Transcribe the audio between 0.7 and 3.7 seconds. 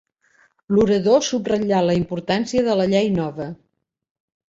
L'orador subratllà la importància de la llei nova.